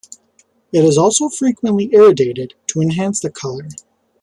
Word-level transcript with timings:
It 0.73 0.83
is 0.83 0.97
also 0.97 1.29
frequently 1.29 1.93
irradiated 1.93 2.55
to 2.69 2.81
enhance 2.81 3.19
the 3.19 3.29
color. 3.29 3.67